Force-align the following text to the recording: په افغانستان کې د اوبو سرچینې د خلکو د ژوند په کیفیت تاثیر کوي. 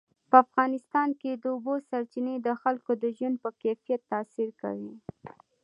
په 0.29 0.35
افغانستان 0.45 1.09
کې 1.21 1.31
د 1.33 1.45
اوبو 1.55 1.73
سرچینې 1.89 2.35
د 2.41 2.47
خلکو 2.61 2.91
د 3.03 3.03
ژوند 3.17 3.35
په 3.43 3.49
کیفیت 3.61 4.01
تاثیر 4.11 4.49
کوي. 4.61 4.93